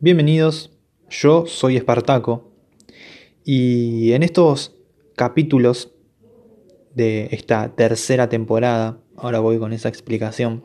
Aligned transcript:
Bienvenidos, 0.00 0.70
yo 1.10 1.46
soy 1.46 1.76
Espartaco 1.76 2.52
y 3.44 4.12
en 4.12 4.22
estos 4.22 4.76
capítulos 5.16 5.92
de 6.94 7.30
esta 7.32 7.74
tercera 7.74 8.28
temporada, 8.28 9.00
ahora 9.16 9.40
voy 9.40 9.58
con 9.58 9.72
esa 9.72 9.88
explicación, 9.88 10.62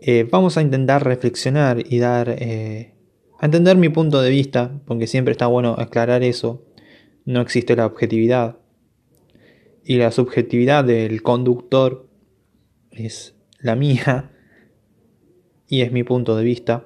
eh, 0.00 0.24
vamos 0.30 0.56
a 0.56 0.62
intentar 0.62 1.04
reflexionar 1.04 1.84
y 1.84 1.98
dar 1.98 2.28
eh, 2.38 2.94
a 3.40 3.46
entender 3.46 3.76
mi 3.76 3.88
punto 3.88 4.22
de 4.22 4.30
vista, 4.30 4.80
porque 4.86 5.08
siempre 5.08 5.32
está 5.32 5.48
bueno 5.48 5.74
aclarar 5.76 6.22
eso, 6.22 6.64
no 7.24 7.40
existe 7.40 7.74
la 7.74 7.86
objetividad 7.86 8.58
y 9.84 9.96
la 9.96 10.12
subjetividad 10.12 10.84
del 10.84 11.24
conductor 11.24 12.08
es 12.92 13.34
la 13.58 13.74
mía 13.74 14.30
y 15.66 15.80
es 15.80 15.90
mi 15.90 16.04
punto 16.04 16.36
de 16.36 16.44
vista. 16.44 16.84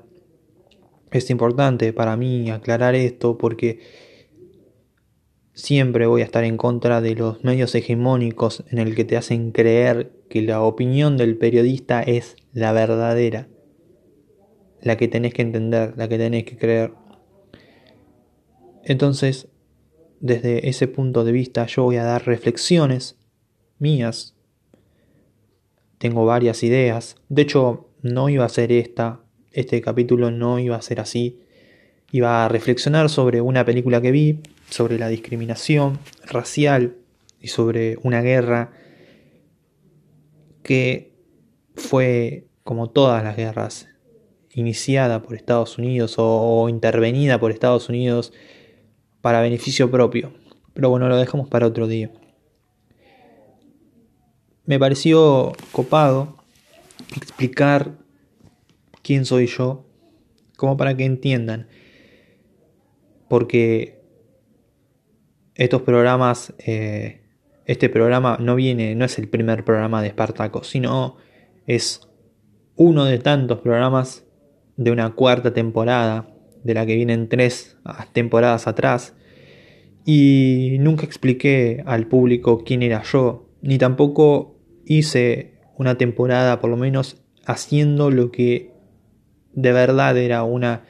Es 1.17 1.31
importante 1.31 1.95
para 1.95 2.15
mí 2.15 2.51
aclarar 2.51 2.95
esto 2.95 3.39
porque 3.39 3.81
siempre 5.55 6.07
voy 6.07 6.21
a 6.21 6.25
estar 6.27 6.45
en 6.45 6.59
contra 6.59 7.01
de 7.01 7.15
los 7.15 7.43
medios 7.43 7.75
hegemónicos 7.75 8.65
en 8.71 8.79
el 8.79 8.95
que 8.95 9.07
te 9.07 9.17
hacen 9.17 9.51
creer 9.51 10.13
que 10.29 10.43
la 10.43 10.61
opinión 10.61 11.17
del 11.17 11.39
periodista 11.39 12.03
es 12.03 12.37
la 12.53 12.73
verdadera, 12.73 13.49
la 14.83 14.99
que 14.99 15.09
tenés 15.09 15.33
que 15.33 15.41
entender, 15.41 15.95
la 15.97 16.07
que 16.07 16.19
tenés 16.19 16.45
que 16.45 16.59
creer. 16.59 16.93
Entonces, 18.85 19.49
desde 20.21 20.69
ese 20.69 20.87
punto 20.87 21.25
de 21.25 21.33
vista 21.33 21.65
yo 21.65 21.85
voy 21.85 21.97
a 21.97 22.05
dar 22.05 22.27
reflexiones 22.27 23.17
mías. 23.79 24.37
Tengo 25.97 26.27
varias 26.27 26.63
ideas. 26.63 27.17
De 27.31 27.41
hecho, 27.41 27.89
no 28.03 28.29
iba 28.29 28.45
a 28.45 28.51
ser 28.51 28.71
esta. 28.71 29.26
Este 29.57 29.81
capítulo 29.81 30.31
no 30.31 30.59
iba 30.59 30.77
a 30.77 30.83
ser 30.83 31.01
así. 31.01 31.41
Iba 32.13 32.45
a 32.45 32.49
reflexionar 32.51 33.09
sobre 33.09 33.41
una 33.41 33.65
película 33.65 34.03
que 34.03 34.11
vi, 34.11 34.41
sobre 34.69 34.99
la 34.99 35.09
discriminación 35.09 35.99
racial 36.27 36.97
y 37.41 37.49
sobre 37.49 37.97
una 38.03 38.21
guerra 38.21 38.73
que 40.63 41.15
fue, 41.75 42.49
como 42.65 42.91
todas 42.91 43.25
las 43.25 43.35
guerras, 43.35 43.89
iniciada 44.53 45.23
por 45.23 45.35
Estados 45.35 45.79
Unidos 45.79 46.17
o, 46.19 46.69
intervenida 46.69 47.41
por 47.41 47.51
Estados 47.51 47.89
Unidos 47.89 48.35
para 49.23 49.41
beneficio 49.41 49.91
propio. 49.91 50.35
Pero 50.75 50.91
bueno, 50.91 51.09
lo 51.09 51.17
dejamos 51.17 51.49
para 51.49 51.67
otro 51.67 51.87
día. 51.87 52.11
Me 54.67 54.79
pareció 54.79 55.55
copado 55.73 56.37
explicar 57.17 58.05
quién 59.07 59.25
soy 59.25 59.47
yo, 59.47 59.87
como 60.57 60.77
para 60.77 60.97
que 60.97 61.05
entiendan. 61.05 61.69
Porque 63.29 64.01
estos 65.55 65.83
programas, 65.83 66.53
eh, 66.59 67.21
este 67.67 67.89
programa 67.89 68.37
no 68.41 68.57
viene, 68.57 68.97
no 68.97 69.05
es 69.05 69.19
el 69.19 69.29
primer 69.29 69.65
programa 69.65 70.03
de 70.03 70.09
Espartaco, 70.09 70.65
sino 70.65 71.19
es 71.69 72.09
uno 72.75 73.05
de 73.05 73.19
tantos 73.19 73.61
programas 73.61 74.27
de 74.77 74.91
una 74.91 75.15
cuarta 75.15 75.55
temporada 75.55 76.29
de 76.65 76.75
la 76.75 76.85
que 76.85 76.97
vienen 76.97 77.29
tres 77.29 77.79
temporadas 78.13 78.67
atrás, 78.67 79.15
y 80.05 80.77
nunca 80.81 81.07
expliqué 81.07 81.83
al 81.87 82.09
público 82.09 82.65
quién 82.65 82.83
era 82.83 83.03
yo, 83.03 83.49
ni 83.63 83.79
tampoco 83.79 84.57
hice 84.85 85.55
una 85.77 85.97
temporada, 85.97 86.61
por 86.61 86.71
lo 86.71 86.77
menos, 86.77 87.23
haciendo 87.45 88.11
lo 88.11 88.31
que 88.31 88.76
de 89.57 89.73
verdad 89.73 90.17
era 90.17 90.45
una. 90.45 90.85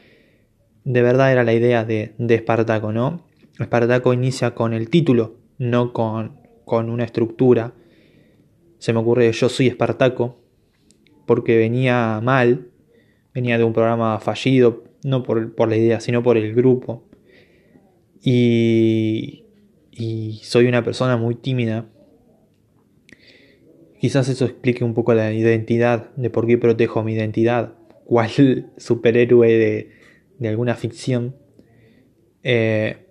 de 0.85 1.01
verdad 1.01 1.33
era 1.33 1.45
la 1.45 1.55
idea 1.55 1.85
de, 1.85 2.13
de 2.19 2.35
Espartaco, 2.35 2.93
¿no? 2.93 3.25
Espartaco 3.59 4.13
inicia 4.13 4.55
con 4.55 4.75
el 4.75 4.91
título, 4.91 5.37
no 5.57 5.95
con, 5.95 6.41
con 6.67 6.91
una 6.91 7.05
estructura. 7.05 7.73
Se 8.79 8.93
me 8.93 8.99
ocurre 8.99 9.33
yo 9.33 9.49
soy 9.49 9.69
Espartaco, 9.69 10.37
porque 11.25 11.57
venía 11.57 12.21
mal, 12.23 12.69
venía 13.33 13.57
de 13.57 13.65
un 13.65 13.73
programa 13.73 14.19
fallido, 14.19 14.85
no 15.05 15.23
por, 15.23 15.69
la 15.69 15.77
idea, 15.77 16.01
sino 16.01 16.23
por 16.23 16.37
el 16.37 16.53
grupo. 16.53 17.05
Y, 18.21 19.45
y 19.93 20.41
soy 20.43 20.67
una 20.67 20.83
persona 20.83 21.17
muy 21.17 21.37
tímida. 21.37 21.87
Quizás 24.01 24.29
eso 24.29 24.45
explique 24.45 24.85
un 24.85 24.93
poco 24.93 25.15
la 25.15 25.33
identidad, 25.33 26.11
de 26.17 26.31
por 26.31 26.47
qué 26.47 26.59
protejo 26.59 27.03
mi 27.03 27.15
identidad, 27.15 27.75
cual 28.07 28.73
superhéroe 28.79 29.53
de, 29.53 29.91
de 30.39 30.49
alguna 30.49 30.75
ficción. 30.75 31.37
Eh, 32.43 33.07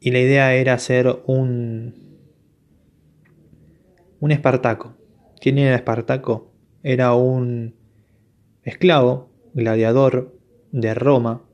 y 0.00 0.10
la 0.10 0.20
idea 0.20 0.54
era 0.54 0.78
ser 0.78 1.22
un, 1.26 2.18
un 4.20 4.30
Espartaco. 4.30 4.96
¿Quién 5.40 5.58
era 5.58 5.76
Espartaco? 5.76 6.52
Era 6.82 7.14
un 7.14 7.76
esclavo 8.62 9.30
gladiador 9.54 10.38
de 10.72 10.94
Roma 10.94 11.44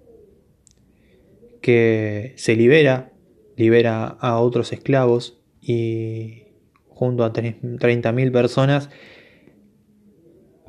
que 1.60 2.34
se 2.36 2.56
libera, 2.56 3.12
libera 3.56 4.04
a 4.04 4.38
otros 4.40 4.72
esclavos 4.72 5.40
y 5.60 6.44
junto 6.88 7.24
a 7.24 7.32
30.000 7.32 8.32
personas 8.32 8.90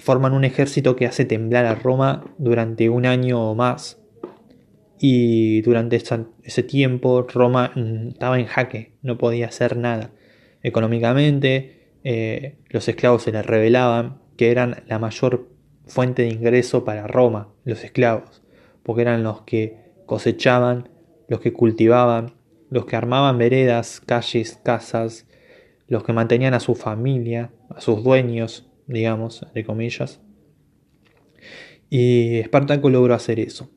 forman 0.05 0.33
un 0.33 0.45
ejército 0.45 0.95
que 0.95 1.07
hace 1.07 1.25
temblar 1.25 1.66
a 1.66 1.73
Roma 1.73 2.23
durante 2.38 2.91
un 2.91 3.07
año 3.07 3.49
o 3.49 3.55
más. 3.55 3.99
Y 4.99 5.61
durante 5.63 5.95
ese 6.43 6.63
tiempo 6.63 7.23
Roma 7.23 7.71
mm, 7.75 8.09
estaba 8.09 8.39
en 8.39 8.45
jaque, 8.45 8.94
no 9.01 9.17
podía 9.17 9.47
hacer 9.47 9.77
nada. 9.77 10.11
Económicamente, 10.61 11.89
eh, 12.03 12.59
los 12.69 12.88
esclavos 12.88 13.23
se 13.23 13.31
les 13.31 13.44
revelaban 13.44 14.19
que 14.38 14.51
eran 14.51 14.83
la 14.88 14.99
mayor 14.99 15.49
fuente 15.88 16.21
de 16.21 16.29
ingreso 16.29 16.85
para 16.85 17.07
Roma, 17.07 17.49
los 17.63 17.83
esclavos, 17.83 18.44
porque 18.83 19.01
eran 19.01 19.23
los 19.23 19.41
que 19.41 19.91
cosechaban, 20.05 20.88
los 21.27 21.39
que 21.39 21.51
cultivaban, 21.51 22.35
los 22.69 22.85
que 22.85 22.95
armaban 22.95 23.39
veredas, 23.39 24.01
calles, 24.05 24.59
casas, 24.63 25.25
los 25.88 26.03
que 26.03 26.13
mantenían 26.13 26.53
a 26.53 26.59
su 26.59 26.75
familia, 26.75 27.51
a 27.69 27.81
sus 27.81 28.03
dueños, 28.03 28.67
digamos, 28.88 29.46
de 29.53 29.63
comillas. 29.63 30.22
Y 31.90 32.38
Espartaco 32.38 32.90
logró 32.90 33.13
hacer 33.13 33.40
eso. 33.40 33.69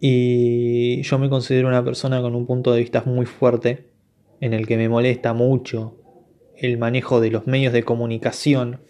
Y 0.00 1.02
yo 1.02 1.18
me 1.18 1.28
considero 1.28 1.68
una 1.68 1.84
persona 1.84 2.20
con 2.20 2.34
un 2.34 2.46
punto 2.46 2.72
de 2.72 2.80
vista 2.80 3.02
muy 3.06 3.26
fuerte, 3.26 3.90
en 4.40 4.52
el 4.52 4.66
que 4.66 4.76
me 4.76 4.88
molesta 4.88 5.32
mucho 5.32 5.96
el 6.56 6.78
manejo 6.78 7.20
de 7.20 7.30
los 7.30 7.46
medios 7.46 7.72
de 7.72 7.82
comunicación 7.82 8.80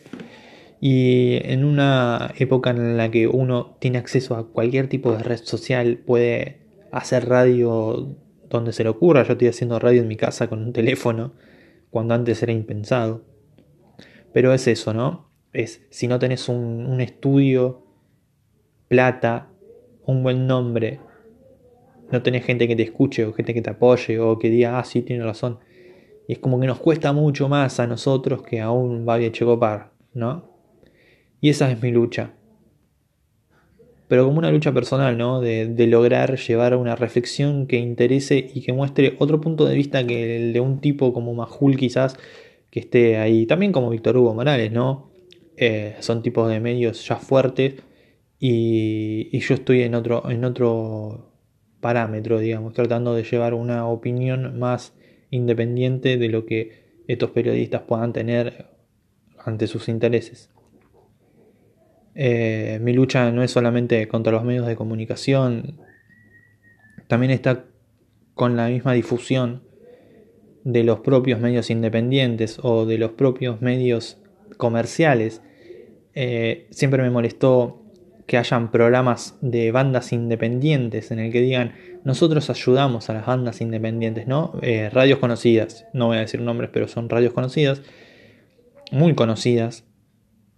y 0.81 1.39
en 1.43 1.65
una 1.65 2.33
época 2.39 2.71
en 2.71 2.97
la 2.97 3.11
que 3.11 3.27
uno 3.27 3.77
tiene 3.81 3.99
acceso 3.99 4.37
a 4.37 4.49
cualquier 4.53 4.89
tipo 4.89 5.13
de 5.13 5.23
red 5.23 5.41
social, 5.43 5.99
puede 5.99 6.61
hacer 6.93 7.29
radio 7.29 8.15
donde 8.49 8.73
se 8.73 8.85
le 8.85 8.91
ocurra. 8.91 9.23
Yo 9.25 9.33
estoy 9.33 9.49
haciendo 9.49 9.79
radio 9.79 10.03
en 10.03 10.09
mi 10.09 10.17
casa 10.17 10.49
con 10.49 10.63
un 10.63 10.73
teléfono, 10.73 11.33
cuando 11.91 12.15
antes 12.15 12.43
era 12.43 12.53
impensado. 12.53 13.25
Pero 14.37 14.53
es 14.53 14.69
eso, 14.69 14.93
¿no? 14.93 15.31
Es 15.55 15.87
si 15.89 16.09
no 16.09 16.19
tenés 16.19 16.51
un, 16.51 17.01
estudio, 17.01 17.87
plata, 18.87 19.49
un 20.05 20.23
buen 20.23 20.47
nombre, 20.47 21.01
no 22.13 22.21
tenés 22.23 22.45
gente 22.45 22.69
que 22.69 22.77
te 22.77 22.83
escuche 22.83 23.25
o 23.25 23.33
gente 23.33 23.55
que 23.55 23.63
te 23.63 23.71
apoye 23.71 24.19
o 24.21 24.39
que 24.39 24.51
diga, 24.51 24.79
ah, 24.79 24.85
sí, 24.85 25.01
tiene 25.01 25.25
razón. 25.25 25.59
Y 26.29 26.35
es 26.35 26.39
como 26.39 26.61
que 26.61 26.67
nos 26.67 26.79
cuesta 26.81 27.15
mucho 27.15 27.49
más 27.49 27.81
a 27.81 27.87
nosotros 27.87 28.43
que 28.43 28.61
a 28.61 28.71
un 28.71 29.07
Babi 29.07 29.33
Checopar, 29.33 29.93
¿no? 30.13 30.51
Y 31.41 31.49
esa 31.49 31.71
es 31.71 31.81
mi 31.81 31.91
lucha. 31.91 32.35
Pero 34.07 34.27
como 34.27 34.37
una 34.37 34.53
lucha 34.53 34.71
personal, 34.71 35.17
¿no? 35.17 35.41
De, 35.41 35.87
lograr 35.87 36.37
llevar 36.37 36.77
una 36.77 36.95
reflexión 36.95 37.67
que 37.67 37.79
interese 37.79 38.51
y 38.53 38.61
que 38.61 38.75
muestre 38.75 39.17
otro 39.19 39.41
punto 39.41 39.65
de 39.65 39.75
vista 39.75 40.07
que 40.07 40.37
el 40.37 40.53
de 40.53 40.61
un 40.61 40.83
tipo 40.83 41.15
como 41.15 41.33
Majul 41.33 41.79
quizás, 41.79 42.19
que 42.77 42.81
esté 42.81 43.17
ahí. 43.17 43.47
También 43.47 43.73
como 43.73 43.89
Víctor 43.89 44.19
Hugo 44.19 44.35
Morales, 44.35 44.71
¿no? 44.71 45.11
Eh, 45.57 45.97
son 46.01 46.23
tipos 46.23 46.47
de 46.51 46.61
medios 46.61 47.09
ya 47.09 47.17
fuertes 47.17 47.77
y, 48.39 49.39
yo 49.39 49.55
estoy 49.55 49.81
en 49.81 49.95
otro, 49.95 50.31
en 50.31 50.45
otro 50.45 51.33
parámetro, 51.81 52.39
digamos, 52.39 52.75
tratando 52.75 53.15
de 53.15 53.25
llevar 53.25 53.55
una 53.55 53.87
opinión 53.89 54.59
más 54.59 54.93
independiente 55.31 56.19
de 56.19 56.29
lo 56.29 56.45
que 56.45 57.03
estos 57.09 57.31
periodistas 57.31 57.81
puedan 57.81 58.13
tener 58.13 58.67
ante 59.39 59.69
sus 59.69 59.89
intereses. 59.89 60.51
Eh, 62.15 62.79
mi 62.83 62.93
lucha 62.93 63.33
no 63.33 63.43
es 63.43 63.51
solamente 63.53 64.07
contra 64.07 64.33
los 64.35 64.45
medios 64.45 64.67
de 64.67 64.77
comunicación, 64.77 65.81
también 67.09 67.33
está 67.33 67.65
con 68.35 68.55
la 68.55 68.69
misma 68.69 68.93
difusión 68.93 69.66
de 70.67 70.83
los 70.83 70.99
propios 70.99 71.39
medios 71.39 71.71
independientes 71.71 72.59
o 72.61 72.87
de 72.87 72.99
los 72.99 73.13
propios 73.13 73.63
medios 73.63 74.19
comerciales. 74.57 75.41
Eh, 76.13 76.67
siempre 76.71 77.05
me 77.05 77.11
molestó 77.11 77.85
que 78.27 78.37
hayan 78.37 78.73
programas 78.73 79.39
de 79.41 79.71
bandas 79.71 80.13
independientes 80.13 81.13
en 81.13 81.21
el 81.21 81.31
que 81.31 81.41
digan 81.41 81.75
nosotros 82.03 82.51
ayudamos 82.51 83.09
a 83.09 83.15
las 83.15 83.27
bandas 83.27 83.61
independientes, 83.61 84.27
¿no? 84.27 84.59
Eh, 84.61 84.91
radios 84.91 85.21
conocidas, 85.21 85.87
no 85.93 86.07
voy 86.07 86.17
a 86.17 86.21
decir 86.21 86.41
nombres, 86.41 86.71
pero 86.73 86.89
son 86.89 87.09
radios 87.09 87.33
conocidas, 87.33 87.83
muy 88.91 89.15
conocidas, 89.15 89.85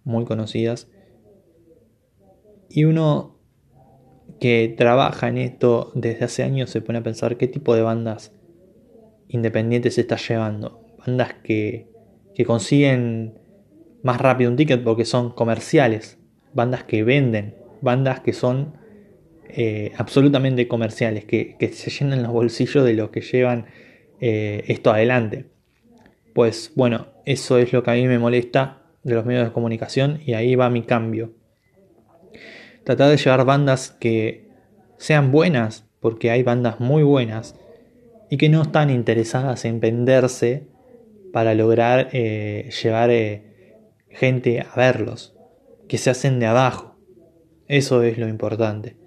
muy 0.03 0.25
conocidas. 0.25 0.87
Y 2.67 2.85
uno 2.85 3.37
que 4.39 4.73
trabaja 4.75 5.27
en 5.27 5.37
esto 5.37 5.91
desde 5.93 6.25
hace 6.25 6.41
años 6.41 6.71
se 6.71 6.81
pone 6.81 6.97
a 6.97 7.03
pensar 7.03 7.37
qué 7.37 7.47
tipo 7.47 7.75
de 7.75 7.83
bandas 7.83 8.31
independientes 9.29 9.95
se 9.95 10.01
está 10.01 10.17
llevando. 10.17 10.85
Bandas 10.97 11.33
que, 11.41 11.87
que 12.35 12.43
consiguen 12.43 13.39
más 14.03 14.19
rápido 14.19 14.51
un 14.51 14.57
ticket 14.57 14.83
porque 14.83 15.05
son 15.05 15.31
comerciales, 15.31 16.17
bandas 16.53 16.83
que 16.83 17.03
venden, 17.03 17.55
bandas 17.81 18.19
que 18.19 18.33
son 18.33 18.73
eh, 19.49 19.93
absolutamente 19.97 20.67
comerciales, 20.67 21.25
que, 21.25 21.55
se 21.73 21.89
llenan 21.89 22.23
los 22.23 22.31
bolsillos 22.31 22.85
de 22.85 22.93
los 22.93 23.09
que 23.09 23.21
llevan 23.21 23.65
eh, 24.21 24.63
esto 24.67 24.91
adelante. 24.91 25.45
Pues 26.33 26.71
bueno, 26.75 27.07
eso 27.25 27.57
es 27.57 27.73
lo 27.73 27.83
que 27.83 27.91
a 27.91 27.95
mí 27.95 28.07
me 28.07 28.19
molesta 28.19 28.83
de 29.03 29.15
los 29.15 29.25
medios 29.25 29.45
de 29.45 29.51
comunicación 29.51 30.19
y 30.25 30.33
ahí 30.33 30.55
va 30.55 30.69
mi 30.69 30.83
cambio. 30.83 31.33
Tratar 32.83 33.09
de 33.09 33.17
llevar 33.17 33.45
bandas 33.45 33.91
que 33.99 34.47
sean 34.97 35.31
buenas, 35.31 35.85
porque 35.99 36.31
hay 36.31 36.43
bandas 36.43 36.79
muy 36.79 37.03
buenas, 37.03 37.55
y 38.29 38.37
que 38.37 38.49
no 38.49 38.61
están 38.61 38.89
interesadas 38.89 39.65
en 39.65 39.79
venderse 39.79 40.67
para 41.33 41.53
lograr 41.53 42.09
eh, 42.13 42.69
llevar 42.83 43.11
gente 44.09 44.61
a 44.61 44.75
verlos, 44.75 45.35
que 45.87 45.97
se 45.97 46.09
hacen 46.09 46.39
de 46.39 46.45
abajo. 46.45 46.97
Eso 47.67 48.03
es 48.03 48.17
lo 48.17 48.27
importante. 48.27 48.97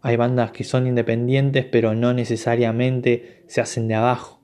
Hay 0.00 0.16
bandas 0.16 0.50
que 0.50 0.64
son 0.64 0.86
independientes 0.86 1.64
pero 1.64 1.94
no 1.94 2.12
necesariamente 2.12 3.42
se 3.46 3.60
hacen 3.60 3.88
de 3.88 3.94
abajo. 3.94 4.42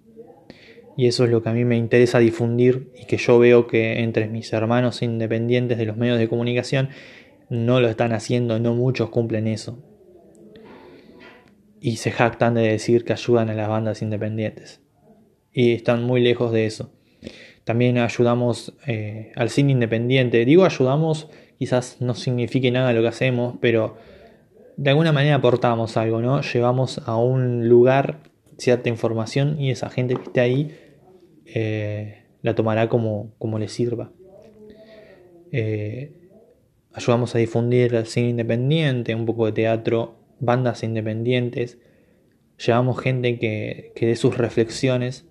Y 0.96 1.06
eso 1.06 1.24
es 1.24 1.30
lo 1.30 1.42
que 1.42 1.48
a 1.48 1.52
mí 1.52 1.64
me 1.64 1.76
interesa 1.76 2.18
difundir 2.18 2.92
y 2.94 3.06
que 3.06 3.16
yo 3.16 3.38
veo 3.38 3.66
que 3.66 4.00
entre 4.00 4.28
mis 4.28 4.52
hermanos 4.52 5.02
independientes 5.02 5.78
de 5.78 5.86
los 5.86 5.96
medios 5.96 6.18
de 6.18 6.28
comunicación 6.28 6.90
no 7.48 7.80
lo 7.80 7.88
están 7.88 8.12
haciendo, 8.12 8.58
no 8.58 8.74
muchos 8.74 9.10
cumplen 9.10 9.46
eso. 9.46 9.82
Y 11.80 11.96
se 11.96 12.10
jactan 12.10 12.54
de 12.54 12.62
decir 12.62 13.04
que 13.04 13.12
ayudan 13.12 13.48
a 13.48 13.54
las 13.54 13.68
bandas 13.68 14.02
independientes. 14.02 14.80
Y 15.52 15.72
están 15.72 16.04
muy 16.04 16.20
lejos 16.20 16.52
de 16.52 16.66
eso. 16.66 16.92
También 17.64 17.98
ayudamos 17.98 18.74
eh, 18.86 19.32
al 19.36 19.50
cine 19.50 19.72
independiente. 19.72 20.44
Digo 20.44 20.64
ayudamos, 20.64 21.28
quizás 21.58 21.96
no 22.00 22.14
signifique 22.14 22.70
nada 22.70 22.92
lo 22.92 23.02
que 23.02 23.08
hacemos, 23.08 23.56
pero 23.60 23.96
de 24.76 24.90
alguna 24.90 25.12
manera 25.12 25.36
aportamos 25.36 25.96
algo, 25.96 26.20
¿no? 26.20 26.40
Llevamos 26.40 27.02
a 27.06 27.16
un 27.16 27.68
lugar 27.68 28.20
cierta 28.58 28.88
información 28.88 29.60
y 29.60 29.70
esa 29.70 29.90
gente 29.90 30.14
que 30.14 30.22
esté 30.22 30.40
ahí 30.40 30.74
eh, 31.46 32.24
la 32.42 32.54
tomará 32.54 32.88
como, 32.88 33.32
como 33.38 33.58
le 33.58 33.68
sirva. 33.68 34.10
Eh, 35.52 36.12
ayudamos 36.92 37.34
a 37.34 37.38
difundir 37.38 37.94
el 37.94 38.06
cine 38.06 38.30
independiente, 38.30 39.14
un 39.14 39.26
poco 39.26 39.46
de 39.46 39.52
teatro, 39.52 40.14
bandas 40.40 40.82
independientes. 40.82 41.78
Llevamos 42.58 43.00
gente 43.00 43.38
que, 43.38 43.92
que 43.94 44.06
dé 44.06 44.16
sus 44.16 44.36
reflexiones 44.36 45.30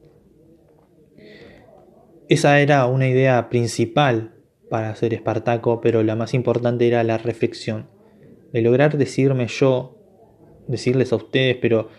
esa 2.30 2.60
era 2.62 2.86
una 2.86 3.08
idea 3.08 3.50
principal 3.50 4.36
para 4.70 4.92
hacer 4.92 5.16
Espartaco, 5.16 5.82
pero 5.82 6.04
la 6.04 6.16
más 6.16 6.36
importante 6.36 6.88
era 6.88 7.04
la 7.04 7.18
reflexión. 7.18 7.90
De 8.54 8.62
lograr 8.62 9.00
decirme 9.00 9.48
yo, 9.48 9.98
decirles 10.68 11.12
a 11.12 11.16
ustedes, 11.16 11.58
pero 11.60 11.90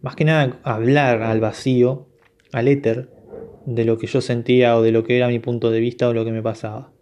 más 0.00 0.14
que 0.14 0.24
nada 0.24 0.60
hablar 0.62 1.22
al 1.22 1.40
vacío, 1.40 2.06
al 2.52 2.68
éter, 2.68 3.10
de 3.66 3.84
lo 3.84 3.98
que 3.98 4.06
yo 4.06 4.20
sentía 4.20 4.76
o 4.76 4.82
de 4.82 4.92
lo 4.92 5.02
que 5.02 5.16
era 5.16 5.26
mi 5.26 5.40
punto 5.40 5.72
de 5.72 5.80
vista 5.80 6.08
o 6.08 6.14
lo 6.14 6.24
que 6.24 6.30
me 6.30 6.42
pasaba. 6.42 6.92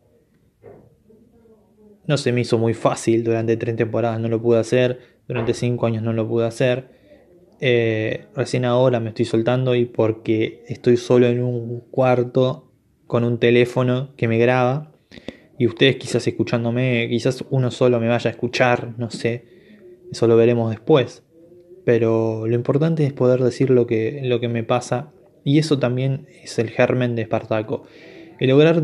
No 2.07 2.17
se 2.17 2.33
me 2.33 2.41
hizo 2.41 2.57
muy 2.57 2.73
fácil, 2.73 3.23
durante 3.23 3.59
tres 3.59 3.77
temporadas 3.77 4.19
no 4.19 4.29
lo 4.29 4.41
pude 4.41 4.61
hacer, 4.61 4.99
durante 5.29 5.55
cinco 5.55 5.87
años 5.87 6.03
no 6.03 6.13
lo 6.13 6.27
pude 6.27 6.47
hacer. 6.47 6.89
Eh, 7.61 8.25
recién 8.35 8.65
ahora 8.65 8.99
me 8.99 9.11
estoy 9.11 9.27
soltando 9.27 9.75
y 9.75 9.85
porque 9.85 10.65
estoy 10.69 10.97
solo 10.97 11.27
en 11.27 11.43
un 11.43 11.81
cuarto 11.91 12.73
con 13.07 13.25
un 13.25 13.39
teléfono 13.39 14.15
que 14.17 14.29
me 14.29 14.39
graba 14.39 14.93
y 15.59 15.67
ustedes 15.67 15.97
quizás 15.97 16.27
escuchándome, 16.27 17.09
quizás 17.11 17.45
uno 17.51 17.71
solo 17.71 17.99
me 18.01 18.09
vaya 18.09 18.31
a 18.31 18.33
escuchar, 18.33 18.95
no 18.97 19.11
sé, 19.11 19.45
eso 20.11 20.27
lo 20.29 20.37
veremos 20.37 20.71
después. 20.71 21.25
Pero 21.85 22.47
lo 22.47 22.55
importante 22.55 23.05
es 23.05 23.13
poder 23.13 23.43
decir 23.43 23.71
lo 23.71 23.87
que, 23.87 24.21
lo 24.25 24.41
que 24.41 24.49
me 24.49 24.63
pasa 24.63 25.11
y 25.43 25.59
eso 25.59 25.79
también 25.79 26.27
es 26.43 26.59
el 26.59 26.71
germen 26.71 27.17
de 27.17 27.23
Espartaco. 27.23 27.85
El 28.39 28.51
lograr 28.51 28.81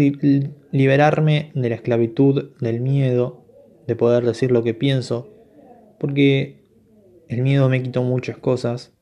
liberarme 0.73 1.53
de 1.55 1.69
la 1.69 1.75
esclavitud, 1.77 2.51
del 2.61 2.81
miedo, 2.81 3.45
de 3.87 3.95
poder 3.95 4.25
decir 4.25 4.51
lo 4.51 4.65
que 4.65 4.75
pienso, 4.75 5.34
porque 5.99 6.57
el 7.29 7.43
miedo 7.43 7.69
me 7.69 7.83
quitó 7.83 8.03
muchas 8.03 8.37
cosas, 8.39 8.93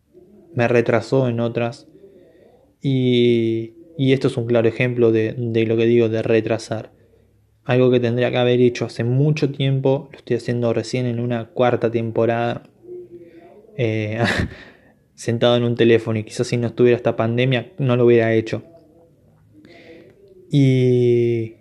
me 0.54 0.68
retrasó 0.68 1.28
en 1.28 1.40
otras 1.40 1.88
y 2.82 4.12
esto 4.12 4.28
es 4.28 4.36
un 4.36 4.46
claro 4.46 4.68
ejemplo 4.68 5.12
de, 5.12 5.34
lo 5.66 5.76
que 5.76 5.86
digo 5.86 6.08
de 6.08 6.22
retrasar. 6.22 6.90
Algo 7.64 7.90
que 7.90 8.00
tendría 8.00 8.30
que 8.30 8.38
haber 8.38 8.60
hecho 8.60 8.86
hace 8.86 9.04
mucho 9.04 9.52
tiempo, 9.52 10.08
lo 10.10 10.18
estoy 10.18 10.36
haciendo 10.36 10.72
recién 10.72 11.06
en 11.06 11.20
una 11.20 11.46
cuarta 11.50 11.90
temporada, 11.90 12.64
eh, 13.76 14.18
sentado 15.14 15.56
en 15.56 15.62
un 15.62 15.76
teléfono 15.76 16.18
y 16.18 16.24
quizás 16.24 16.48
si 16.48 16.56
no 16.56 16.66
estuviera 16.66 16.96
esta 16.96 17.14
pandemia 17.14 17.70
no 17.78 17.96
lo 17.96 18.06
hubiera 18.06 18.34
hecho. 18.34 18.64
Y, 20.50 21.54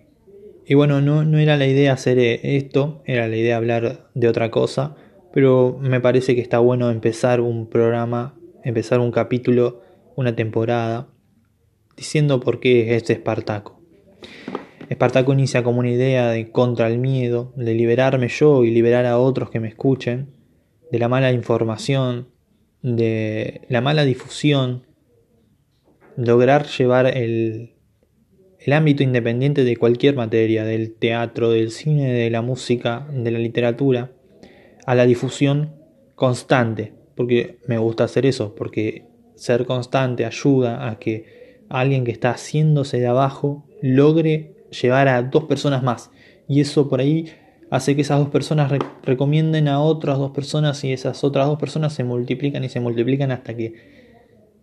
bueno, 0.74 1.00
no, 1.00 1.24
no 1.24 1.38
era 1.38 1.56
la 1.56 1.66
idea 1.66 1.92
hacer 1.92 2.18
eh, 2.18 2.56
esto, 2.56 3.02
era 3.06 3.28
la 3.28 3.36
idea 3.36 3.56
hablar 3.56 4.10
de 4.14 4.28
otra 4.28 4.50
cosa, 4.50 4.96
pero 5.32 5.78
me 5.80 6.00
parece 6.00 6.34
que 6.34 6.40
está 6.40 6.58
bueno 6.58 6.90
empezar 6.90 7.40
un 7.40 7.68
programa, 7.68 8.38
empezar 8.64 9.00
un 9.00 9.10
capítulo, 9.10 9.80
una 10.14 10.36
temporada 10.36 11.08
diciendo 11.96 12.40
por 12.40 12.60
qué 12.60 12.94
es 12.94 13.08
Espartaco. 13.08 13.80
Espartaco 14.88 15.32
inicia 15.32 15.62
como 15.62 15.80
una 15.80 15.90
idea 15.90 16.28
de 16.30 16.50
contra 16.50 16.86
el 16.88 16.98
miedo, 16.98 17.52
de 17.56 17.74
liberarme 17.74 18.28
yo 18.28 18.64
y 18.64 18.70
liberar 18.70 19.06
a 19.06 19.18
otros 19.18 19.50
que 19.50 19.60
me 19.60 19.68
escuchen, 19.68 20.34
de 20.90 20.98
la 20.98 21.08
mala 21.08 21.32
información, 21.32 22.28
de 22.82 23.62
la 23.68 23.80
mala 23.80 24.04
difusión, 24.04 24.86
lograr 26.16 26.66
llevar 26.66 27.06
el, 27.16 27.72
el 28.58 28.72
ámbito 28.74 29.02
independiente 29.02 29.64
de 29.64 29.76
cualquier 29.78 30.14
materia, 30.14 30.64
del 30.64 30.92
teatro, 30.92 31.50
del 31.50 31.70
cine, 31.70 32.12
de 32.12 32.28
la 32.28 32.42
música, 32.42 33.08
de 33.10 33.30
la 33.30 33.38
literatura, 33.38 34.12
a 34.86 34.94
la 34.94 35.06
difusión 35.06 35.74
constante, 36.14 36.94
porque 37.16 37.58
me 37.66 37.78
gusta 37.78 38.04
hacer 38.04 38.26
eso, 38.26 38.54
porque 38.54 39.06
ser 39.34 39.66
constante 39.66 40.24
ayuda 40.24 40.88
a 40.88 40.98
que 40.98 41.60
alguien 41.68 42.04
que 42.04 42.12
está 42.12 42.30
haciéndose 42.30 43.00
de 43.00 43.06
abajo 43.06 43.66
logre 43.80 44.54
llevar 44.70 45.08
a 45.08 45.22
dos 45.22 45.44
personas 45.44 45.82
más. 45.82 46.10
Y 46.48 46.60
eso 46.60 46.88
por 46.88 47.00
ahí 47.00 47.26
hace 47.70 47.96
que 47.96 48.02
esas 48.02 48.18
dos 48.18 48.28
personas 48.28 48.70
recomienden 49.02 49.68
a 49.68 49.80
otras 49.80 50.18
dos 50.18 50.32
personas 50.32 50.84
y 50.84 50.92
esas 50.92 51.24
otras 51.24 51.46
dos 51.46 51.58
personas 51.58 51.94
se 51.94 52.04
multiplican 52.04 52.64
y 52.64 52.68
se 52.68 52.80
multiplican 52.80 53.30
hasta 53.30 53.56
que 53.56 53.74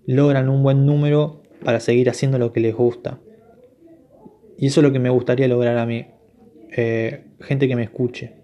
logran 0.06 0.50
un 0.50 0.64
buen 0.64 0.86
número 0.86 1.42
para 1.64 1.80
seguir 1.80 2.10
haciendo 2.10 2.38
lo 2.38 2.54
que 2.54 2.60
les 2.60 2.76
gusta. 2.76 3.20
Y 4.58 4.68
eso 4.68 4.82
es 4.82 4.84
lo 4.84 4.92
que 4.92 5.00
me 5.00 5.10
gustaría 5.10 5.48
lograr 5.48 5.78
a 5.78 5.86
mí. 5.86 6.06
Eh, 6.76 7.26
gente 7.40 7.68
que 7.68 7.76
me 7.76 7.84
escuche. 7.84 8.39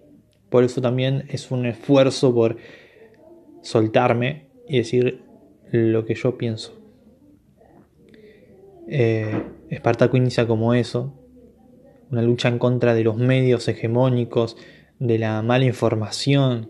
Por 0.50 0.64
eso 0.64 0.82
también 0.82 1.26
es 1.30 1.52
un 1.52 1.66
esfuerzo 1.66 2.34
por 2.34 2.58
soltarme 3.62 4.48
y 4.68 4.78
decir 4.78 5.24
lo 5.72 6.06
que 6.06 6.16
yo 6.16 6.38
pienso. 6.38 6.74
Eh, 8.88 9.44
Espartaco 9.70 10.16
inicia 10.18 10.46
como 10.48 10.74
eso, 10.74 11.14
una 12.12 12.22
lucha 12.22 12.50
en 12.50 12.60
contra 12.60 12.94
de 12.94 13.04
los 13.04 13.18
medios 13.18 13.68
hegemónicos, 13.68 14.58
de 15.00 15.20
la 15.20 15.42
mala 15.42 15.66
información 15.66 16.70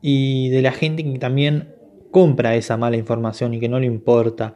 y 0.00 0.48
de 0.50 0.62
la 0.62 0.72
gente 0.72 1.04
que 1.04 1.18
también 1.18 1.74
compra 2.10 2.54
esa 2.54 2.76
mala 2.76 2.96
información 2.96 3.54
y 3.54 3.60
que 3.60 3.68
no 3.68 3.80
le 3.80 3.86
importa 3.86 4.54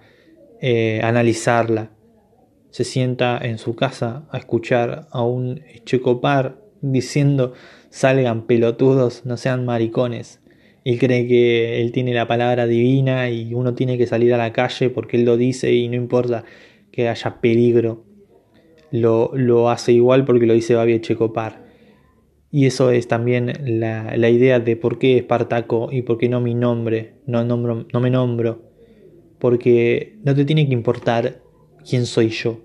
eh, 0.61 1.00
analizarla. 1.02 1.90
Se 2.71 2.85
sienta 2.85 3.38
en 3.42 3.59
su 3.59 3.75
casa 3.75 4.28
a 4.30 4.38
escuchar 4.38 5.09
a 5.11 5.23
un 5.23 5.62
checopar 5.85 6.62
diciendo 6.80 7.54
salgan 7.90 8.47
pelotudos, 8.47 9.25
no 9.25 9.37
sean 9.37 9.64
maricones. 9.64 10.40
Y 10.85 10.99
cree 10.99 11.26
que 11.26 11.80
él 11.80 11.92
tiene 11.92 12.14
la 12.14 12.26
palabra 12.26 12.66
divina 12.66 13.30
y 13.30 13.52
uno 13.52 13.75
tiene 13.75 13.99
que 13.99 14.07
salir 14.07 14.33
a 14.33 14.38
la 14.38 14.52
calle 14.52 14.90
porque 14.90 15.18
él 15.18 15.25
lo 15.25 15.37
dice 15.37 15.73
y 15.73 15.88
no 15.88 15.97
importa 15.97 16.45
que 16.92 17.09
haya 17.09 17.40
peligro, 17.40 18.04
lo, 18.90 19.30
lo 19.35 19.71
hace 19.71 19.92
igual 19.92 20.25
porque 20.25 20.47
lo 20.47 20.54
dice 20.54 20.75
Babi 20.75 21.00
Checopar. 21.00 21.66
Y 22.50 22.64
eso 22.66 22.90
es 22.90 23.09
también 23.09 23.52
la, 23.80 24.16
la 24.16 24.30
idea 24.30 24.59
de 24.61 24.76
por 24.76 24.99
qué 24.99 25.18
Espartaco 25.18 25.90
y 25.92 26.02
por 26.02 26.16
qué 26.16 26.30
no 26.30 26.40
mi 26.40 26.54
nombre, 26.54 27.14
no, 27.26 27.45
nombro, 27.45 27.87
no 27.92 28.00
me 28.00 28.11
nombro. 28.11 28.62
Porque 29.38 30.16
no 30.25 30.35
te 30.35 30.45
tiene 30.45 30.66
que 30.66 30.73
importar 30.73 31.42
quién 31.88 32.07
soy 32.07 32.30
yo. 32.30 32.61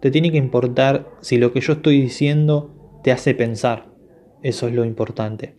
Te 0.00 0.10
tiene 0.10 0.30
que 0.30 0.38
importar 0.38 1.08
si 1.20 1.36
lo 1.36 1.52
que 1.52 1.60
yo 1.60 1.74
estoy 1.74 2.00
diciendo 2.00 3.00
te 3.04 3.12
hace 3.12 3.34
pensar. 3.34 3.95
Eso 4.42 4.68
es 4.68 4.74
lo 4.74 4.84
importante. 4.84 5.56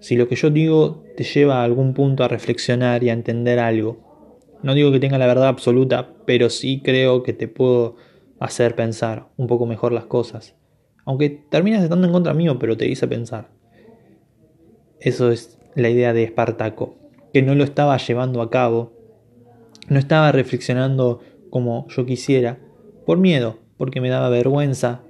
Si 0.00 0.16
lo 0.16 0.28
que 0.28 0.36
yo 0.36 0.50
digo 0.50 1.04
te 1.16 1.24
lleva 1.24 1.60
a 1.60 1.64
algún 1.64 1.94
punto 1.94 2.24
a 2.24 2.28
reflexionar 2.28 3.02
y 3.04 3.10
a 3.10 3.12
entender 3.12 3.58
algo. 3.58 3.98
No 4.62 4.74
digo 4.74 4.92
que 4.92 5.00
tenga 5.00 5.18
la 5.18 5.26
verdad 5.26 5.48
absoluta, 5.48 6.14
pero 6.26 6.50
sí 6.50 6.80
creo 6.82 7.22
que 7.22 7.32
te 7.32 7.48
puedo 7.48 7.96
hacer 8.38 8.74
pensar 8.74 9.28
un 9.36 9.46
poco 9.46 9.66
mejor 9.66 9.92
las 9.92 10.06
cosas. 10.06 10.56
Aunque 11.04 11.30
terminas 11.30 11.82
estando 11.82 12.06
en 12.06 12.12
contra 12.12 12.34
mío, 12.34 12.58
pero 12.58 12.76
te 12.76 12.88
hice 12.88 13.06
pensar. 13.08 13.50
Eso 15.00 15.30
es 15.30 15.58
la 15.74 15.88
idea 15.88 16.12
de 16.12 16.24
Espartaco, 16.24 16.96
que 17.32 17.42
no 17.42 17.54
lo 17.54 17.64
estaba 17.64 17.96
llevando 17.96 18.42
a 18.42 18.50
cabo, 18.50 18.92
no 19.88 19.98
estaba 19.98 20.32
reflexionando 20.32 21.20
como 21.50 21.86
yo 21.88 22.06
quisiera, 22.06 22.58
por 23.06 23.18
miedo, 23.18 23.58
porque 23.76 24.00
me 24.00 24.08
daba 24.08 24.28
vergüenza. 24.28 25.02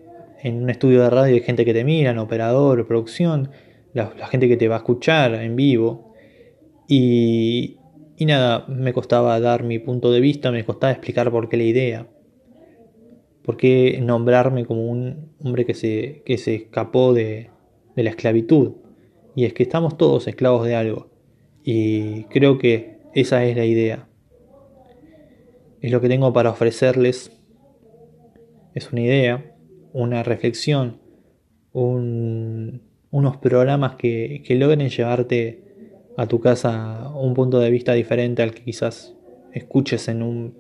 En 0.43 0.63
un 0.63 0.71
estudio 0.71 1.03
de 1.03 1.11
radio 1.11 1.35
hay 1.35 1.43
gente 1.43 1.65
que 1.65 1.75
te 1.75 1.85
mira, 1.85 2.21
operador, 2.21 2.87
producción, 2.87 3.51
la, 3.93 4.13
la 4.19 4.27
gente 4.27 4.49
que 4.49 4.57
te 4.57 4.69
va 4.69 4.77
a 4.77 4.79
escuchar 4.79 5.35
en 5.35 5.55
vivo. 5.55 6.15
Y, 6.89 7.79
y 8.17 8.27
nada, 8.27 8.65
me 8.69 8.93
costaba 8.93 9.39
dar 9.39 9.65
mi 9.65 9.79
punto 9.79 10.11
de 10.11 10.21
vista, 10.21 10.51
me 10.51 10.65
costaba 10.65 10.93
explicar 10.93 11.31
por 11.31 11.49
qué 11.49 11.57
la 11.57 11.65
idea. 11.65 12.07
¿Por 13.43 13.57
qué 13.57 13.99
nombrarme 14.03 14.65
como 14.65 14.91
un 14.91 15.33
hombre 15.43 15.65
que 15.65 15.75
se, 15.75 16.23
que 16.25 16.39
se 16.39 16.55
escapó 16.55 17.13
de, 17.13 17.51
de 17.97 18.03
la 18.03 18.11
esclavitud? 18.11 18.73
Y 19.35 19.45
es 19.45 19.53
que 19.53 19.63
estamos 19.63 19.97
todos 19.97 20.27
esclavos 20.27 20.67
de 20.67 20.75
algo. 20.75 21.11
Y 21.63 22.25
creo 22.25 22.59
que 22.59 22.99
esa 23.15 23.45
es 23.45 23.57
la 23.57 23.65
idea. 23.65 24.09
Es 25.81 25.91
lo 25.93 26.01
que 26.01 26.09
tengo 26.09 26.33
para 26.33 26.51
ofrecerles. 26.51 27.37
Es 28.75 28.93
una 28.93 29.03
idea, 29.03 29.50
una 29.93 30.23
reflexión, 30.23 30.99
un, 31.73 32.83
unos 33.11 33.37
programas 33.39 33.97
que, 33.97 34.43
logren 34.51 34.89
llevarte 34.89 35.65
a 36.17 36.27
tu 36.27 36.41
casa 36.41 37.11
un 37.15 37.35
punto 37.35 37.59
de 37.59 37.71
vista 37.71 37.93
diferente 37.95 38.43
al 38.43 38.53
que 38.53 38.63
quizás 38.63 39.15
escuches 39.53 40.09
en 40.09 40.23
un 40.23 40.55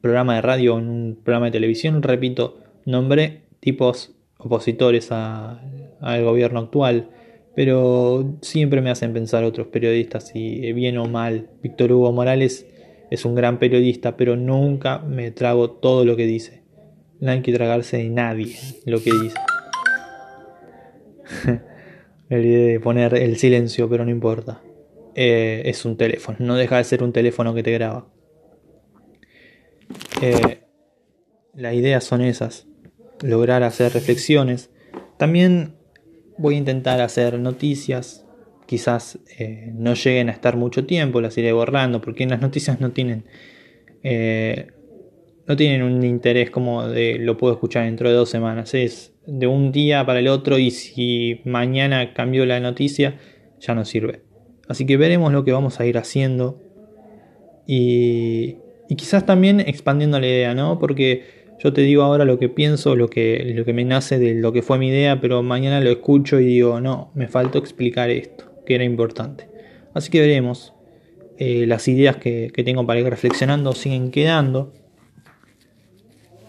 programa 0.00 0.36
de 0.36 0.42
radio 0.42 0.74
o 0.74 0.78
en 0.78 0.88
un 0.88 1.18
programa 1.22 1.46
de 1.46 1.52
televisión. 1.52 2.02
Repito, 2.02 2.58
nombré 2.84 3.42
tipos 3.60 4.14
opositores 4.38 5.10
al 5.10 6.24
gobierno 6.24 6.60
actual, 6.60 7.10
pero 7.54 8.36
siempre 8.42 8.80
me 8.80 8.90
hacen 8.90 9.12
pensar 9.12 9.44
otros 9.44 9.68
periodistas 9.68 10.28
si 10.28 10.72
bien 10.72 10.98
o 10.98 11.06
mal. 11.06 11.50
Víctor 11.62 11.92
Hugo 11.92 12.12
Morales 12.12 12.66
es 13.10 13.24
un 13.24 13.34
gran 13.34 13.58
periodista, 13.58 14.16
pero 14.16 14.36
nunca 14.36 14.98
me 14.98 15.30
trago 15.30 15.70
todo 15.70 16.04
lo 16.04 16.16
que 16.16 16.26
dice. 16.26 16.65
No 17.20 17.30
hay 17.30 17.42
que 17.42 17.52
tragarse 17.52 17.98
de 17.98 18.10
nadie 18.10 18.56
lo 18.84 19.00
que 19.02 19.10
dice. 19.10 19.36
Me 22.28 22.36
olvidé 22.36 22.72
de 22.72 22.80
poner 22.80 23.14
el 23.14 23.36
silencio, 23.36 23.88
pero 23.88 24.04
no 24.04 24.10
importa. 24.10 24.60
Eh, 25.14 25.62
es 25.64 25.84
un 25.84 25.96
teléfono, 25.96 26.36
no 26.40 26.56
deja 26.56 26.76
de 26.76 26.84
ser 26.84 27.02
un 27.02 27.12
teléfono 27.12 27.54
que 27.54 27.62
te 27.62 27.72
graba. 27.72 28.06
Eh, 30.20 30.60
las 31.54 31.74
ideas 31.74 32.04
son 32.04 32.20
esas, 32.20 32.66
lograr 33.22 33.62
hacer 33.62 33.92
reflexiones. 33.92 34.70
También 35.16 35.76
voy 36.36 36.56
a 36.56 36.58
intentar 36.58 37.00
hacer 37.00 37.38
noticias, 37.38 38.26
quizás 38.66 39.18
eh, 39.38 39.72
no 39.74 39.94
lleguen 39.94 40.28
a 40.28 40.32
estar 40.32 40.56
mucho 40.56 40.84
tiempo, 40.84 41.22
las 41.22 41.38
iré 41.38 41.52
borrando, 41.52 42.02
porque 42.02 42.26
las 42.26 42.42
noticias 42.42 42.80
no 42.80 42.90
tienen, 42.90 43.24
no 45.46 45.56
tienen 45.56 45.82
un 45.82 46.04
interés 46.04 46.50
como 46.50 46.88
de 46.88 47.18
lo 47.18 47.36
puedo 47.36 47.54
escuchar 47.54 47.84
dentro 47.84 48.08
de 48.08 48.16
dos 48.16 48.28
semanas. 48.28 48.74
Es 48.74 49.14
de 49.26 49.46
un 49.46 49.72
día 49.72 50.04
para 50.04 50.18
el 50.18 50.28
otro 50.28 50.58
y 50.58 50.70
si 50.70 51.40
mañana 51.44 52.12
cambió 52.14 52.46
la 52.46 52.60
noticia, 52.60 53.18
ya 53.60 53.74
no 53.74 53.84
sirve. 53.84 54.22
Así 54.68 54.86
que 54.86 54.96
veremos 54.96 55.32
lo 55.32 55.44
que 55.44 55.52
vamos 55.52 55.78
a 55.78 55.86
ir 55.86 55.98
haciendo 55.98 56.60
y, 57.66 58.56
y 58.88 58.96
quizás 58.96 59.24
también 59.26 59.60
expandiendo 59.60 60.18
la 60.18 60.26
idea, 60.26 60.54
¿no? 60.54 60.78
Porque 60.78 61.36
yo 61.58 61.72
te 61.72 61.82
digo 61.82 62.02
ahora 62.02 62.24
lo 62.24 62.38
que 62.38 62.48
pienso, 62.48 62.96
lo 62.96 63.08
que, 63.08 63.52
lo 63.54 63.64
que 63.64 63.72
me 63.72 63.84
nace 63.84 64.18
de 64.18 64.34
lo 64.34 64.52
que 64.52 64.62
fue 64.62 64.78
mi 64.78 64.88
idea, 64.88 65.20
pero 65.20 65.42
mañana 65.42 65.80
lo 65.80 65.90
escucho 65.90 66.40
y 66.40 66.46
digo, 66.46 66.80
no, 66.80 67.10
me 67.14 67.28
faltó 67.28 67.58
explicar 67.58 68.10
esto, 68.10 68.52
que 68.66 68.74
era 68.74 68.84
importante. 68.84 69.48
Así 69.94 70.10
que 70.10 70.20
veremos. 70.20 70.72
Eh, 71.38 71.66
las 71.66 71.86
ideas 71.86 72.16
que, 72.16 72.50
que 72.52 72.64
tengo 72.64 72.86
para 72.86 73.00
ir 73.00 73.06
reflexionando 73.06 73.72
siguen 73.72 74.10
quedando. 74.10 74.72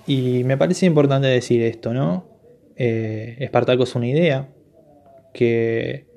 Y 0.08 0.44
me 0.46 0.58
parece 0.58 0.86
importante 0.86 1.28
decir 1.28 1.62
esto, 1.62 1.94
¿no? 1.94 2.38
eh, 2.78 3.36
Espartaco 3.40 3.84
es 3.84 3.96
una 3.96 4.08
idea 4.08 4.50
que, 5.34 6.08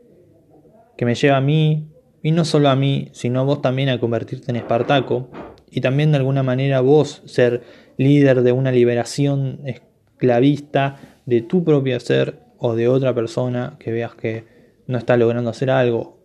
que 0.97 1.05
me 1.05 1.15
lleva 1.15 1.39
a 1.39 1.41
mí, 1.41 1.89
y 2.23 2.33
no 2.33 2.45
solo 2.45 2.69
a 2.69 2.77
mí, 2.77 3.09
sino 3.13 3.41
a 3.41 3.45
vos 3.45 3.63
también 3.63 3.89
a 3.89 3.99
convertirte 3.99 4.51
en 4.51 4.57
Espartaco, 4.57 5.31
y 5.71 5.81
también 5.81 6.13
de 6.13 6.19
alguna 6.19 6.43
manera 6.43 6.81
vos 6.81 7.23
ser 7.25 7.63
líder 7.97 8.43
de 8.43 8.53
una 8.53 8.73
liberación 8.73 9.61
esclavista 9.65 11.21
de 11.27 11.41
tu 11.41 11.65
propio 11.65 11.99
ser 12.01 12.41
o 12.59 12.75
de 12.75 12.89
otra 12.89 13.15
persona 13.15 13.77
que 13.79 13.93
veas 13.93 14.15
que 14.15 14.45
no 14.87 14.99
está 14.99 15.17
logrando 15.17 15.51
hacer 15.51 15.71
algo, 15.71 16.21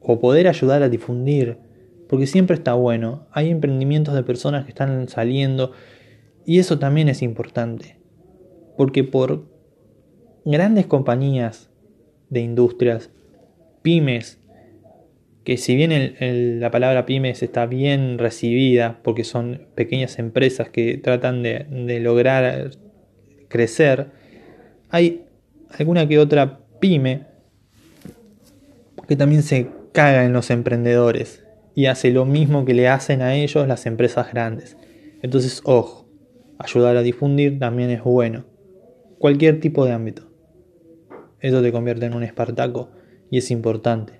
o 0.00 0.20
poder 0.20 0.46
ayudar 0.46 0.82
a 0.82 0.88
difundir, 0.88 1.58
porque 2.08 2.26
siempre 2.26 2.54
está 2.54 2.74
bueno, 2.74 3.26
hay 3.32 3.50
emprendimientos 3.50 4.14
de 4.14 4.22
personas 4.22 4.64
que 4.64 4.70
están 4.70 5.08
saliendo, 5.08 5.72
y 6.48 6.60
eso 6.60 6.78
también 6.78 7.10
es 7.10 7.20
importante 7.20 7.98
porque 8.78 9.04
por 9.04 9.44
grandes 10.46 10.86
compañías 10.86 11.68
de 12.30 12.40
industrias, 12.40 13.10
pymes, 13.82 14.38
que 15.44 15.58
si 15.58 15.76
bien 15.76 16.16
la 16.58 16.70
palabra 16.70 17.04
pymes 17.04 17.42
está 17.42 17.66
bien 17.66 18.16
recibida, 18.16 19.00
porque 19.02 19.24
son 19.24 19.66
pequeñas 19.74 20.18
empresas 20.18 20.70
que 20.70 20.96
tratan 20.96 21.42
de, 21.42 22.00
lograr 22.00 22.70
crecer, 23.48 24.06
hay 24.88 25.26
alguna 25.78 26.08
que 26.08 26.18
otra 26.18 26.60
pyme 26.80 27.26
que 29.06 29.16
también 29.16 29.42
se 29.42 29.68
caga 29.92 30.24
en 30.24 30.32
los 30.32 30.48
emprendedores 30.48 31.44
y 31.74 31.86
hace 31.86 32.10
lo 32.10 32.24
mismo 32.24 32.64
que 32.64 32.72
le 32.72 32.88
hacen 32.88 33.20
a 33.20 33.34
ellos 33.34 33.68
las 33.68 33.84
empresas 33.84 34.32
grandes. 34.32 34.78
Entonces, 35.20 35.60
ojo, 35.64 36.07
ayudar 36.58 36.96
a 36.96 37.02
difundir 37.02 37.58
también 37.58 37.90
es 37.90 38.02
bueno 38.02 38.44
cualquier 39.18 39.60
tipo 39.60 39.84
de 39.84 39.92
ámbito. 39.92 40.22
Eso 41.40 41.62
te 41.62 41.72
convierte 41.72 42.06
en 42.06 42.14
un 42.14 42.22
espartaco 42.22 42.90
y 43.30 43.38
es 43.38 43.50
importante 43.50 44.14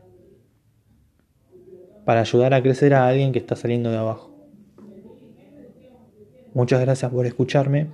para 2.04 2.20
ayudar 2.20 2.54
a 2.54 2.62
crecer 2.62 2.94
a 2.94 3.06
alguien 3.06 3.32
que 3.32 3.38
está 3.38 3.54
saliendo 3.54 3.90
de 3.90 3.98
abajo. 3.98 4.34
Muchas 6.54 6.80
gracias 6.80 7.10
por 7.10 7.26
escucharme 7.26 7.88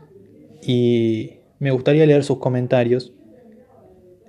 y 0.62 1.38
me 1.58 1.70
gustaría 1.70 2.06
leer 2.06 2.24
sus 2.24 2.38
comentarios. 2.38 3.12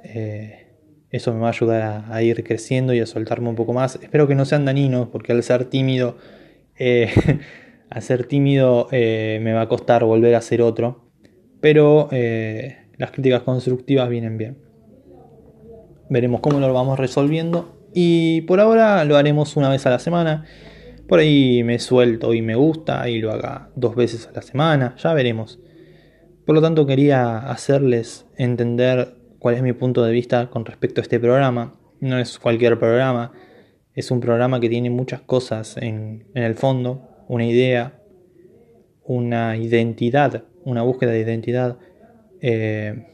Eh, 0.03 0.67
eso 1.11 1.33
me 1.33 1.39
va 1.39 1.47
a 1.47 1.51
ayudar 1.51 2.05
a, 2.09 2.23
ir 2.23 2.43
creciendo 2.43 2.93
y 2.93 2.99
a 2.99 3.05
soltarme 3.05 3.49
un 3.49 3.55
poco 3.55 3.73
más. 3.73 3.99
Espero 4.01 4.27
que 4.27 4.35
no 4.35 4.45
sean 4.45 4.65
dañinos 4.65 5.09
porque 5.09 5.31
al 5.31 5.43
ser 5.43 5.65
tímido, 5.65 6.17
eh, 6.77 7.09
al 7.89 8.01
ser 8.01 8.25
tímido 8.25 8.87
eh, 8.91 9.39
me 9.41 9.53
va 9.53 9.61
a 9.61 9.67
costar 9.67 10.03
volver 10.03 10.35
a 10.35 10.41
ser 10.41 10.61
otro 10.61 11.05
pero 11.65 12.09
eh, 12.11 12.77
las 12.95 13.09
críticas 13.09 13.41
constructivas 13.41 14.07
vienen 14.07 14.37
bien. 14.37 14.59
Veremos 16.11 16.41
cómo 16.41 16.59
lo 16.59 16.71
vamos 16.71 16.99
resolviendo 16.99 17.79
y 17.91 18.41
por 18.41 18.59
ahora 18.59 19.03
lo 19.03 19.17
haremos 19.17 19.57
una 19.57 19.69
vez 19.69 19.83
a 19.87 19.89
la 19.89 19.97
semana. 19.97 20.45
Por 21.07 21.17
ahí 21.17 21.63
me 21.63 21.79
suelto 21.79 22.35
y 22.35 22.43
me 22.43 22.53
gusta 22.53 23.09
y 23.09 23.19
lo 23.19 23.31
haga 23.31 23.71
dos 23.75 23.95
veces 23.95 24.27
a 24.27 24.31
la 24.31 24.43
semana, 24.43 24.95
ya 24.99 25.11
veremos. 25.15 25.59
Por 26.45 26.53
lo 26.53 26.61
tanto 26.61 26.85
quería 26.85 27.39
hacerles 27.39 28.27
entender 28.37 29.15
cuál 29.39 29.55
es 29.55 29.63
mi 29.63 29.73
punto 29.73 30.03
de 30.03 30.11
vista 30.11 30.51
con 30.51 30.65
respecto 30.65 31.01
a 31.01 31.03
este 31.03 31.19
programa. 31.19 31.73
No 31.99 32.19
es 32.19 32.37
cualquier 32.37 32.77
programa, 32.77 33.31
es 33.95 34.11
un 34.11 34.19
programa 34.19 34.59
que 34.59 34.69
tiene 34.69 34.91
muchas 34.91 35.21
cosas 35.21 35.77
en, 35.77 36.27
en 36.35 36.43
el 36.43 36.53
fondo, 36.53 37.14
una 37.27 37.45
idea, 37.45 37.99
una 39.03 39.57
identidad 39.57 40.45
una 40.65 40.81
búsqueda 40.81 41.11
de 41.11 41.21
identidad, 41.21 41.77
eh, 42.41 43.05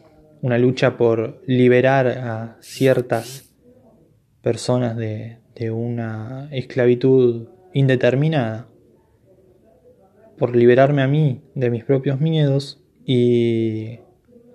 una 0.42 0.58
lucha 0.58 0.98
por 0.98 1.44
liberar 1.46 2.08
a 2.08 2.58
ciertas 2.62 3.54
personas 4.42 4.98
de, 4.98 5.38
una 5.70 6.50
esclavitud 6.52 7.50
indeterminada, 7.72 8.68
por 10.40 10.56
liberarme 10.56 11.04
a 11.04 11.08
mí 11.08 11.44
de 11.54 11.70
mis 11.70 11.84
propios 11.84 12.20
miedos 12.20 12.84
y 13.06 14.00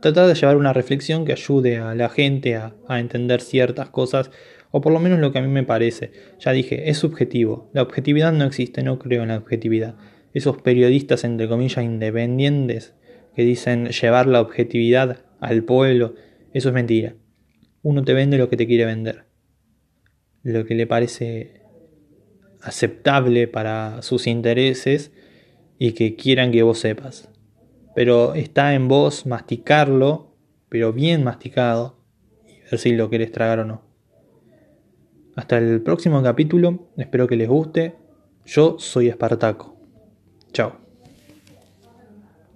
tratar 0.00 0.26
de 0.26 0.34
llevar 0.34 0.56
una 0.56 0.72
reflexión 0.72 1.24
que 1.24 1.30
ayude 1.30 1.76
a 1.76 1.94
la 1.94 2.08
gente 2.08 2.56
a, 2.56 2.74
a 2.88 2.98
entender 2.98 3.40
ciertas 3.40 3.90
cosas, 3.90 4.32
o 4.70 4.80
por 4.80 4.92
lo 4.92 5.00
menos 5.00 5.18
lo 5.20 5.32
que 5.32 5.38
a 5.38 5.42
mí 5.42 5.48
me 5.48 5.62
parece. 5.62 6.12
Ya 6.38 6.52
dije, 6.52 6.90
es 6.90 6.98
subjetivo. 6.98 7.70
La 7.72 7.82
objetividad 7.82 8.32
no 8.32 8.44
existe, 8.44 8.82
no 8.82 8.98
creo 8.98 9.22
en 9.22 9.28
la 9.28 9.38
objetividad. 9.38 9.96
Esos 10.34 10.60
periodistas, 10.60 11.24
entre 11.24 11.48
comillas, 11.48 11.84
independientes, 11.84 12.94
que 13.34 13.42
dicen 13.42 13.88
llevar 13.88 14.26
la 14.26 14.40
objetividad 14.40 15.24
al 15.40 15.62
pueblo, 15.64 16.14
eso 16.52 16.68
es 16.68 16.74
mentira. 16.74 17.14
Uno 17.82 18.02
te 18.02 18.14
vende 18.14 18.38
lo 18.38 18.48
que 18.48 18.56
te 18.56 18.66
quiere 18.66 18.86
vender. 18.86 19.24
Lo 20.42 20.64
que 20.64 20.74
le 20.74 20.86
parece 20.86 21.62
aceptable 22.62 23.46
para 23.46 24.02
sus 24.02 24.26
intereses 24.26 25.12
y 25.78 25.92
que 25.92 26.16
quieran 26.16 26.50
que 26.50 26.62
vos 26.62 26.78
sepas. 26.78 27.30
Pero 27.94 28.34
está 28.34 28.74
en 28.74 28.88
vos 28.88 29.26
masticarlo, 29.26 30.36
pero 30.68 30.92
bien 30.92 31.24
masticado, 31.24 32.02
y 32.46 32.60
ver 32.70 32.78
si 32.78 32.92
lo 32.92 33.08
querés 33.08 33.32
tragar 33.32 33.60
o 33.60 33.64
no. 33.64 33.85
Hasta 35.36 35.58
el 35.58 35.82
próximo 35.82 36.22
capítulo, 36.22 36.88
espero 36.96 37.26
que 37.28 37.36
les 37.36 37.46
guste. 37.48 37.94
Yo 38.46 38.76
soy 38.78 39.08
Espartaco. 39.08 39.76
Chao. 40.52 40.85